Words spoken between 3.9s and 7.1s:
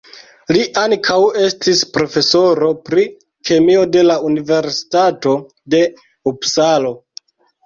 de la universitato de Upsalo.